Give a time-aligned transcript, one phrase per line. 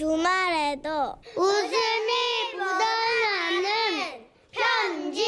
[0.00, 2.10] 주말에도 웃음이
[2.54, 5.26] 묻어나는 편지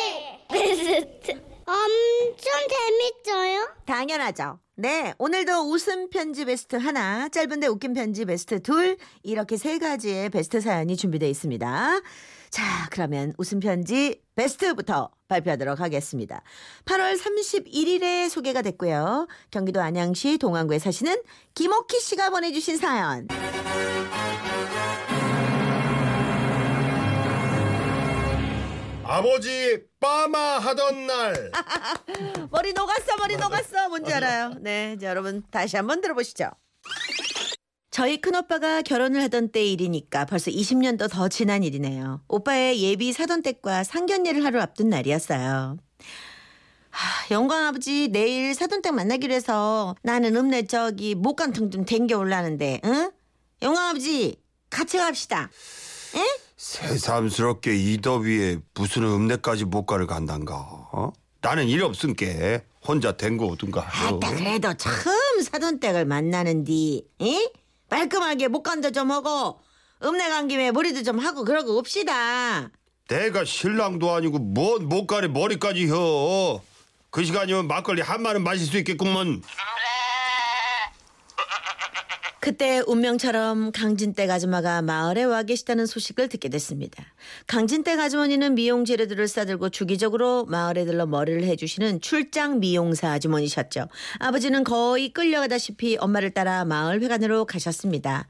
[0.49, 1.33] 베스트
[1.69, 3.69] 엄청 재밌어요.
[3.85, 4.61] 당연하죠.
[4.77, 10.63] 네, 오늘도 웃음 편지 베스트 하나, 짧은데 웃긴 편지 베스트 둘, 이렇게 세 가지의 베스트
[10.63, 12.01] 사연이 준비되어 있습니다.
[12.49, 16.43] 자, 그러면 웃음 편지 베스트부터 발표하도록 하겠습니다.
[16.87, 19.29] 8월 31일에 소개가 됐고요.
[19.51, 21.23] 경기도 안양시 동안구에 사시는
[21.55, 23.29] 김옥희 씨가 보내주신 사연.
[29.13, 31.51] 아버지 빠마 하던 날
[32.51, 33.91] 머리 녹았어, 머리 녹았어.
[33.91, 34.55] 뭔지 알아요?
[34.63, 36.49] 네, 자, 여러분 다시 한번 들어보시죠.
[37.91, 42.23] 저희 큰오빠가 결혼을 하던 때 일이니까 벌써 20년도 더 지난 일이네요.
[42.27, 45.77] 오빠의 예비 사돈댁과 상견례를 하루 앞둔 날이었어요.
[46.89, 53.11] 하, 영광 아버지 내일 사돈댁 만나기로 해서 나는 읍내 저기 목간통 좀 댕겨 올라는데 응?
[53.61, 54.41] 영광 아버지
[54.71, 55.51] 같이 갑시다.
[56.15, 56.25] 응?
[56.63, 61.13] 새삼스럽게 이 더위에 무슨 읍내까지 못 가를 간단가 어?
[61.41, 64.17] 나는 일 없은게 혼자 댕거 오든가 하죠.
[64.17, 67.51] 아따 그래도 처음 사돈 댁을 만나는디 응?
[67.91, 69.61] 말끔하게 목간도 좀 하고
[70.05, 72.71] 읍내 간 김에 머리도 좀 하고 그러고 옵시다.
[73.09, 76.61] 내가 신랑도 아니고 뭔 못가래 머리까지 혀.
[77.11, 79.43] 그 시간이면 막걸리 한 마는 마실 수 있겠구먼.
[82.43, 87.05] 그때 운명처럼 강진댁 아줌마가 마을에 와 계시다는 소식을 듣게 됐습니다.
[87.47, 93.87] 강진댁 아주머니는 미용 재료들을 싸들고 주기적으로 마을에 들러 머리를 해주시는 출장 미용사 아주머니셨죠.
[94.19, 98.27] 아버지는 거의 끌려가다시피 엄마를 따라 마을 회관으로 가셨습니다.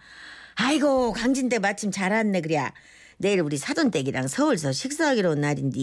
[0.56, 2.70] 아이고 강진댁 마침 잘 왔네 그래.
[3.16, 5.80] 내일 우리 사돈댁이랑 서울서 식사하기로 온 날인데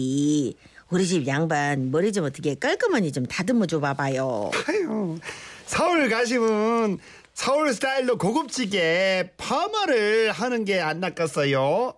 [0.90, 4.52] 우리 집 양반 머리 좀 어떻게 깔끔하니 좀 다듬어 줘 봐봐요.
[4.68, 5.18] 아유,
[5.66, 6.98] 서울 가시면
[7.42, 11.94] 서울 스타일로 고급지게 파마를 하는 게 안 낚았어요.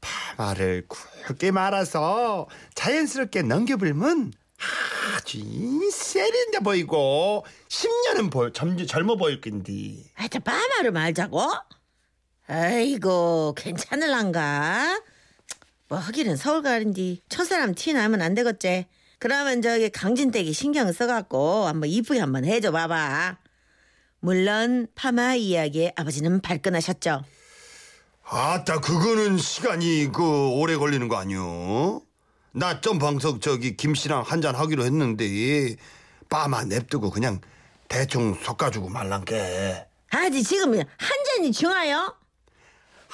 [0.00, 4.32] 파마를 굵게 말아서 자연스럽게 넘겨불면
[5.16, 5.40] 아주
[5.92, 10.12] 세련돼 보이고 10년은 보, 젊, 젊어 보일 건디.
[10.14, 11.42] 하여튼 빠마를 말자고?
[12.46, 15.02] 아이고 괜찮을란가?
[15.88, 18.86] 뭐 하기는 서울 가는디 첫사람 티 나면 안 되겠지
[19.18, 23.38] 그러면 저기 강진댁이 신경 써갖고 한번 이쁘게 한번 해줘 봐봐
[24.20, 27.24] 물론 파마 이야기에 아버지는 발끈하셨죠
[28.24, 32.02] 아따 그거는 시간이 그 오래 걸리는 거 아니오?
[32.52, 35.76] 나좀 방석 저기 김씨랑 한잔 하기로 했는데
[36.28, 37.40] 빠마 냅두고 그냥
[37.88, 39.86] 대충 섞어주고 말란게.
[40.10, 40.84] 아직 지금 한
[41.26, 42.14] 잔이 중하요?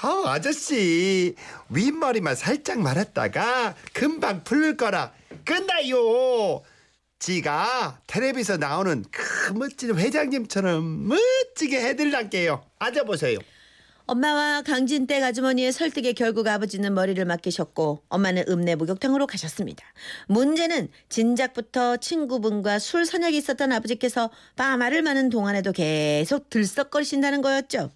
[0.00, 1.36] 아 아저씨
[1.68, 5.12] 윗머리만 살짝 말았다가 금방 풀릴 거라
[5.44, 6.62] 끝나요.
[7.18, 12.64] 지가 텔레비에서 나오는 그 멋진 회장님처럼 멋지게 해드릴란게요.
[12.78, 13.38] 앉아보세요.
[14.06, 19.82] 엄마와 강진 댁 아주머니의 설득에 결국 아버지는 머리를 맡기셨고 엄마는 읍내 목욕탕으로 가셨습니다.
[20.28, 27.90] 문제는 진작부터 친구분과 술 선약이 있었던 아버지께서 빠마를 마는 동안에도 계속 들썩거리신다는 거였죠.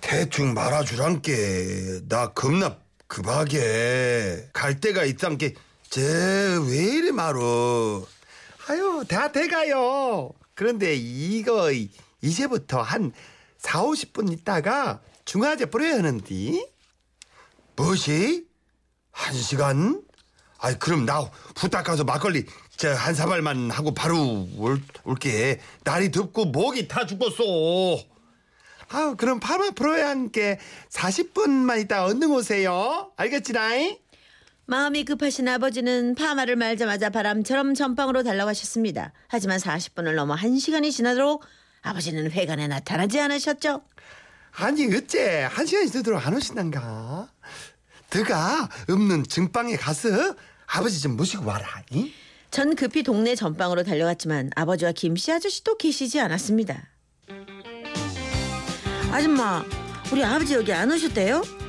[0.00, 2.78] 대충 말아주란께 나 겁나
[3.08, 5.54] 급하게 갈 데가 있단께
[5.94, 8.04] 쟤왜 이리 말어
[8.66, 11.70] 아유 다 돼가요 그런데 이거
[12.20, 13.12] 이제부터 한
[13.58, 16.66] 4, 50분 있다가 중화제 뿌려야 하는디
[17.76, 18.44] 뭐시?
[19.12, 20.02] 한 시간?
[20.58, 22.44] 아이 그럼 나 후딱 가서 막걸리
[22.76, 27.44] 저 한 사발만 하고 바로 올, 올게 날이 덥고 목이 타 죽겠어
[28.88, 30.58] 아우 그럼 파마 풀어야 함께
[30.90, 33.98] 40분만 있다 얼른 오세요 알겠지라잉?
[34.66, 39.12] 마음이 급하신 아버지는 파마를 말자마자 바람처럼 전방으로 달려가셨습니다.
[39.28, 41.44] 하지만 40분을 넘어 1시간이 지나도록
[41.82, 43.82] 아버지는 회관에 나타나지 않으셨죠.
[44.52, 47.28] 아니 어째 한 시간이 되도록 안 오신단가
[48.08, 50.08] 드가 없는 증방에 가서
[50.66, 52.10] 아버지 좀 모시고 와라 잉?
[52.50, 56.88] 전 급히 동네 전방으로 달려갔지만 아버지와 김씨 아저씨도 계시지 않았습니다.
[59.10, 59.64] 아줌마,
[60.12, 61.63] 우리 아버지 여기 안 오셨대요?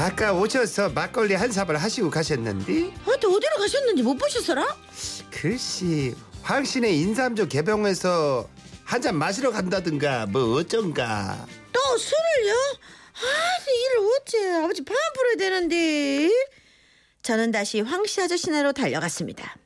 [0.00, 4.64] 아까 오셔서 막걸리 한 사발 하시고 가셨는데 아, 또 어디로 가셨는지 못 보셨어라?
[5.30, 8.48] 글씨 황신의 인삼조 개병에서
[8.84, 12.54] 한 잔 마시러 간다든가 뭐 어쩐가 또 술을요?
[12.54, 16.30] 아, 일을 어째 아버지 판 풀어야 되는데.
[17.22, 19.56] 저는 다시 황씨 아저씨네로 달려갔습니다.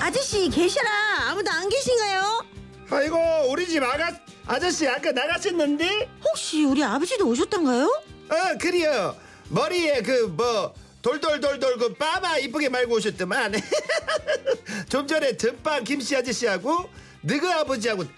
[0.00, 0.90] 아저씨 계셔라.
[1.30, 2.44] 아무도 안 계신가요?
[2.90, 3.16] 아이고
[3.52, 8.02] 우리 집 아가 아저씨 아까 나가셨는데 혹시 우리 아버지도 오셨던가요?
[8.30, 9.16] 어 그래요
[9.48, 13.54] 머리에 그 뭐 돌돌돌돌 그 빠마 이쁘게 말고 오셨더만
[14.90, 16.90] 좀 전에 전빵 김씨 아저씨하고
[17.22, 18.10] 너그 아버지하고 다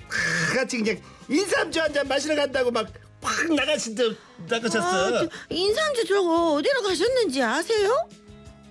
[0.54, 2.90] 같이 그냥 인삼주 한 잔 마시러 간다고 막확
[3.54, 4.02] 나가신다
[4.48, 4.86] 나가셨어.
[4.86, 8.08] 아, 저 인삼주 들고 어디로 가셨는지 아세요?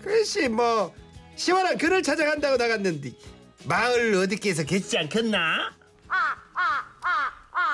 [0.04, 0.94] 글쎄 뭐
[1.36, 3.12] 시원한 그를 찾아간다고 나갔는데
[3.66, 5.72] 마을 어디께서 계시지 않겠나?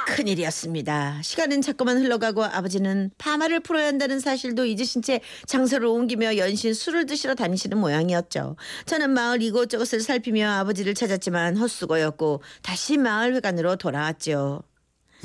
[0.05, 1.21] 큰일이었습니다.
[1.23, 7.35] 시간은 자꾸만 흘러가고 아버지는 파마를 풀어야 한다는 사실도 잊으신 채 장소를 옮기며 연신 술을 드시러
[7.35, 8.55] 다니시는 모양이었죠.
[8.85, 14.63] 저는 마을 이곳저곳을 살피며 아버지를 찾았지만 헛수고였고 다시 마을 회관으로 돌아왔죠.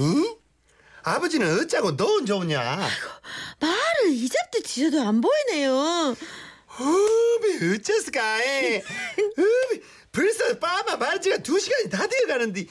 [0.00, 0.36] 응?
[1.02, 2.60] 아버지는 어쩌고 너 언제 오냐?
[3.60, 6.16] 말을 이제부터 뒤져도 안 보이네요.
[6.78, 8.20] 어미 어째서까?
[8.36, 9.80] 어미
[10.12, 12.66] 벌써 빠마 말지가 두 시간이 다 되어가는데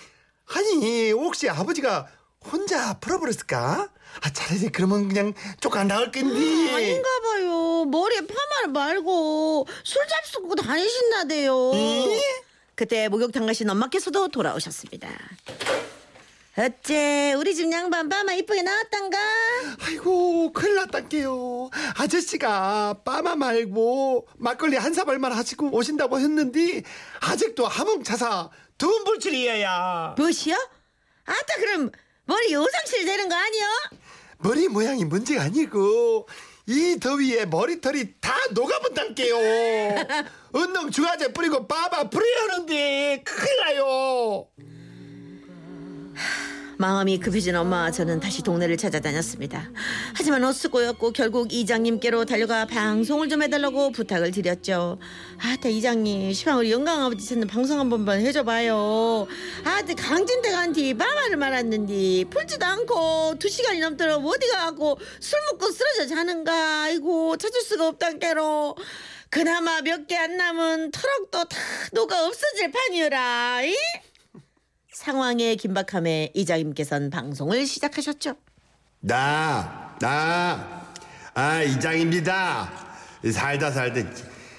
[0.55, 2.07] 아니 혹시 아버지가
[2.51, 3.89] 혼자 풀어버렸을까?
[4.21, 6.73] 아 차라리 그러면 그냥 쪽안 나올 건데.
[6.73, 7.85] 아닌가 봐요.
[7.85, 11.71] 머리에 파마를 말고 술 잡수고 다니신다대요.
[11.75, 12.21] 예?
[12.75, 15.09] 그때 목욕탕 가신 엄마께서도 돌아오셨습니다.
[16.57, 19.17] 어째 우리 집 양반 파마 이쁘게 나왔단가?
[19.81, 26.81] 아이고 큰일 났단게요 아저씨가 빠마 말고 막걸리 한 사발만 하시고 오신다고 했는데
[27.21, 30.55] 아직도 하몽차사 돈 불출이에야 무엇이요?
[31.25, 31.91] 아따 그럼
[32.25, 33.65] 머리 요상실 되는 거 아니요?
[34.39, 36.27] 머리 모양이 문제가 아니고
[36.65, 39.37] 이 더위에 머리털이 다 녹아본단게요
[40.55, 44.47] 은능 중화제 뿌리고 빠마 뿌려야 하는데 큰일 나요
[46.83, 49.69] 마음이 급해진 엄마와 저는 다시 동네를 찾아다녔습니다.
[50.15, 54.97] 하지만 헛수고였고 결국 이장님께로 달려가 방송을 좀 해달라고 부탁을 드렸죠.
[55.39, 59.27] 아따 이장님 시방 우리 영광 아버지 찾는 방송 한 번만 해줘봐요.
[59.65, 66.83] 아따 강진대간티 마마를 말았는디 풀지도 않고 두 시간이 넘도록 어디 가고 술 먹고 쓰러져 자는가
[66.83, 68.77] 아이고 찾을 수가 없단께로
[69.29, 71.57] 그나마 몇 개 안 남은 트럭도 다
[71.91, 73.75] 녹아 없어질 판이어라 이?
[74.91, 78.35] 상황의 긴박함에 이장님께서는 방송을 시작하셨죠.
[79.01, 80.91] 나, 나,
[81.33, 82.71] 아, 이장입니다.
[83.31, 84.09] 살다 살다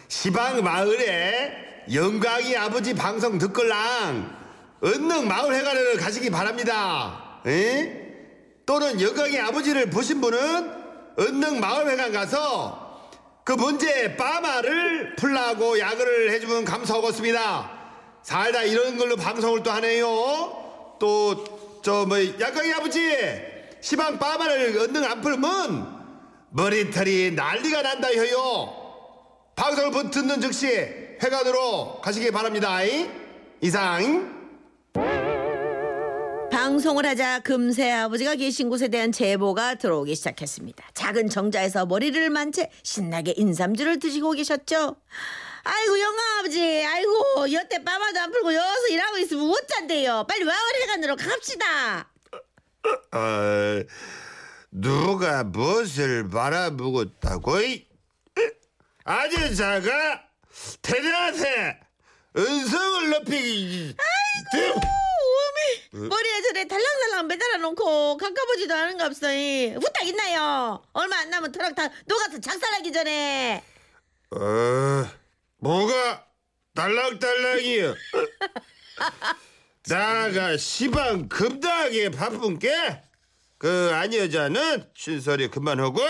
[0.09, 4.39] 시방 마을에 영광이 아버지 방송 듣걸랑
[4.85, 7.41] 은능 마을 회관을 가시기 바랍니다.
[7.47, 8.01] 에?
[8.65, 10.71] 또는 영광이 아버지를 보신 분은
[11.19, 13.11] 은능 마을 회관 가서
[13.45, 17.80] 그 문제 빠마를 풀라고 야근을 해주면 감사하겠습니다.
[18.23, 20.07] 살다 이런 걸로 방송을 또 하네요.
[20.99, 22.09] 또 저뭐
[22.41, 23.01] 양강이 아버지
[23.81, 26.01] 시방 빠마를 언능 안 풀면
[26.51, 28.77] 머리털이 난리가 난다 해요.
[29.57, 30.67] 방송을 본- 듣는 즉시
[31.23, 32.83] 회관으로 가시기 바랍니다.
[32.85, 33.09] 이?
[33.63, 34.39] 이상.
[36.51, 40.91] 방송을 하자 금세 아버지가 계신 곳에 대한 제보가 들어오기 시작했습니다.
[40.95, 44.97] 작은 정자에서 머리를 만 채 신나게 인삼주를 드시고 계셨죠.
[45.63, 46.61] 아이고 영아 아버지
[47.61, 50.25] 여태 빠마도 안 풀고 여기서 일하고 있으면 어쩐대요.
[50.27, 52.09] 빨리 마을 회관으로 갑시다.
[53.13, 53.83] 어,
[54.71, 57.61] 누가 무엇을 바라보고 있다고?
[57.61, 57.87] 이?
[59.05, 60.25] 아저자가
[60.81, 61.81] 대낮에
[62.37, 69.27] 은성을 높이기 아이고 어미 머리에 저래 달랑달랑 매달아 놓고 가까보지도 않은갑서
[69.75, 70.83] 후딱 있나요?
[70.93, 73.63] 얼마 안 남은 트럭 다 녹아서 작살나기 전에
[74.31, 75.07] 어,
[75.59, 76.30] 뭐가
[76.75, 77.95] 달랑달랑이여?
[79.89, 86.01] 나가 시방 급하게 바쁜 게그 아니 여자는 신소리 그만하고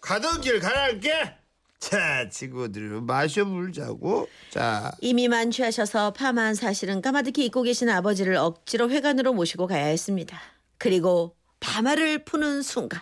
[0.00, 1.34] 가던 길 가랄게.
[1.78, 4.28] 자, 친구들 마셔 물자고.
[4.50, 10.40] 자, 이미 만취하셔서 파마한 사실은 까마득히 잊고 계신 아버지를 억지로 회관으로 모시고 가야 했습니다.
[10.78, 13.00] 그리고 파마를 푸는 순간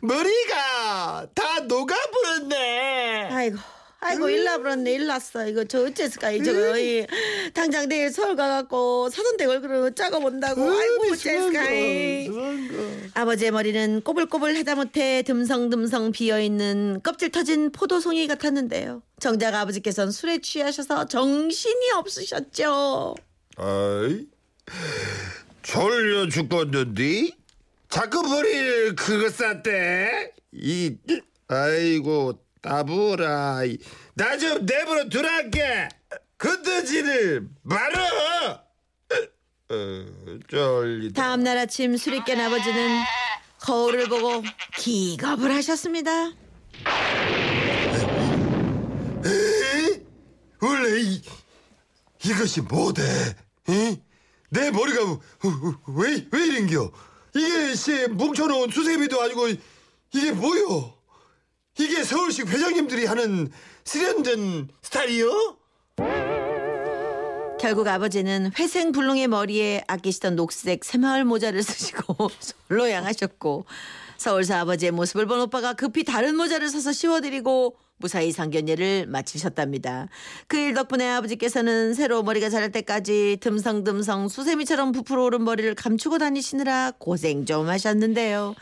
[0.00, 3.28] 머리가 다 녹아버렸네.
[3.30, 3.58] 아이고
[4.00, 7.04] 아이고 일나버렸네 일났어 이거 저 어째서까 이 저거 이
[7.52, 12.30] 당장 내일 서울 가갖고 사돈댁 얼굴을 짜고 본다고 아이고 어째서까 이.
[13.14, 19.02] 아버지의 머리는 꼬불꼬불 하다못해 듬성듬성 비어있는 껍질 터진 포도송이 같았는데요.
[19.18, 23.16] 정작 아버지께서는 술에 취하셔서 정신이 없으셨죠.
[23.56, 24.26] 아이,
[25.64, 27.32] 졸려 죽겠는데?
[27.88, 30.32] 자꾸 머리를 그거 쌌대?
[30.52, 30.96] 이,
[31.48, 33.60] 아이고, 따부라.
[34.14, 35.88] 나 좀 내버려 두랄게.
[36.36, 38.62] 건드지를 말어.
[39.70, 40.04] 어,
[40.48, 41.20] 쫄리다.
[41.22, 43.00] 다음 날 아침 술이 깬 아버지는
[43.60, 44.42] 거울을 보고
[44.76, 46.32] 기겁을 하셨습니다.
[50.60, 51.22] 원래 이,
[52.24, 53.02] 이것이 뭐대?
[53.68, 54.00] 이?
[54.50, 55.00] 내 머리가
[55.88, 56.90] 왜, 왜 이런겨?
[57.34, 59.48] 이게 씨 뭉쳐놓은 수세미도 아니고
[60.14, 60.94] 이게 뭐요?
[61.78, 63.50] 이게 서울식 회장님들이 하는
[63.84, 65.56] 세련된 스타일이요?
[67.60, 72.30] 결국 아버지는 회생 불능의 머리에 아끼시던 녹색 새마을 모자를 쓰시고
[72.68, 73.64] 솔로 향하셨고
[74.16, 80.08] 서울서 아버지의 모습을 본 오빠가 급히 다른 모자를 사서 씌워드리고 무사히 상견례를 마치셨답니다.
[80.46, 86.92] 그 일 덕분에 아버지께서는 새로 머리가 자랄 때까지 듬성듬성 수세미처럼 부풀어 오른 머리를 감추고 다니시느라
[86.98, 88.54] 고생 좀 하셨는데요.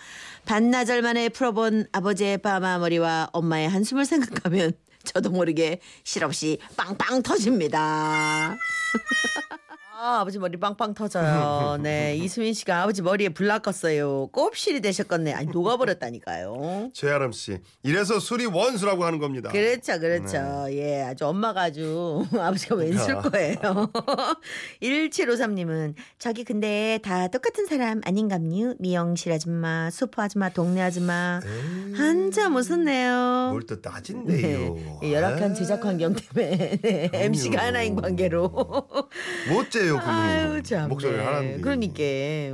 [0.44, 4.72] 반나절 만에 풀어본 아버지의 파마 머리와 엄마의 한숨을 생각하면
[5.04, 8.56] 저도 모르게 실없이 빵빵 터집니다.
[9.98, 11.78] 아, 아버지 머리 빵빵 터져요.
[11.82, 14.26] 네, 이수민 씨가 아버지 머리에 불 낚았어요.
[14.26, 15.32] 꼽실이 되셨겠네.
[15.32, 16.90] 아니 녹아버렸다니까요.
[16.92, 19.50] 최아람 씨, 이래서 술이 원수라고 하는 겁니다.
[19.50, 20.66] 그렇죠, 그렇죠.
[20.70, 23.56] 예, 아주 엄마가 아주 아버지가 왼술 거예요.
[24.82, 28.74] 1753님은 저기 근데 다 똑같은 사람 아닌감요?
[28.78, 31.40] 미영실 아줌마, 수포 아줌마, 동네 아줌마.
[31.96, 33.48] 한참 웃었네요.
[33.52, 34.74] 뭘 또 따진대요.
[35.00, 37.10] 네, 열악한 아, 제작 환경 때문에 네.
[37.12, 38.48] MC가 하나인 관계로.
[39.48, 40.88] 못째 요, 아유 참.
[40.88, 41.60] 목소리 하나인데.
[41.60, 42.02] 그러니까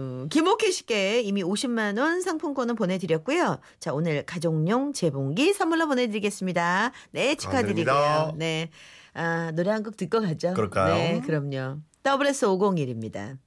[0.00, 3.58] 음, 김옥희 씨께 이미 50만 원 상품권을 보내드렸고요.
[3.80, 6.92] 자 오늘 가족용 재봉기 선물로 보내드리겠습니다.
[7.12, 8.34] 네 축하드리고요.
[8.36, 8.70] 네
[9.14, 10.54] 아, 노래 한 곡 듣고 가죠.
[10.54, 10.94] 그럴까요?
[10.94, 11.78] 네 그럼요.
[12.04, 13.38] WS 501입니다.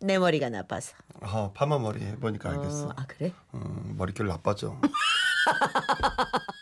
[0.00, 0.94] 내 머리가 나빠서.
[1.20, 2.86] 아, 파마 머리 해보니까 알겠어.
[2.88, 3.32] 어, 아 그래?
[3.54, 4.80] 음, 머릿결 나빠져.